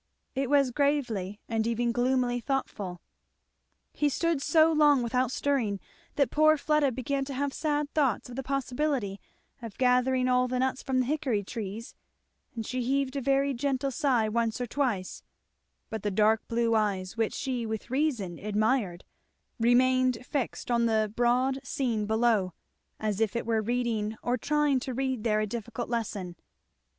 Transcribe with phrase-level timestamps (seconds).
[0.33, 3.01] It was gravely and even gloomily thoughtful.
[3.93, 5.79] He stood so long without stirring
[6.15, 9.19] that poor Fleda began to have sad thoughts of the possibility
[9.61, 11.93] of gathering all the nuts from the hickory trees,
[12.55, 15.21] and she heaved a very gentle sigh once or twice;
[15.91, 19.03] but the dark blue eye which she with reason admired
[19.59, 22.53] remained fixed on the broad scene below,
[22.99, 26.35] as if it were reading or trying to read there a difficult lesson.